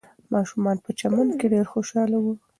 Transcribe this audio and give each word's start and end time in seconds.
ماشومان 0.33 0.77
په 0.85 0.91
چمن 0.99 1.27
کې 1.39 1.45
ډېر 1.53 1.65
خوشحاله 1.73 2.17
وو. 2.23 2.33